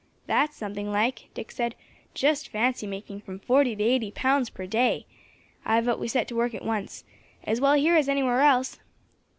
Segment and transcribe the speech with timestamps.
[0.25, 1.75] "That's something like!" Dick said.
[2.15, 5.05] "Just fancy making from forty to eighty pounds per day.
[5.63, 7.03] I vote we set to work at once.
[7.43, 8.79] As well here as anywhere else."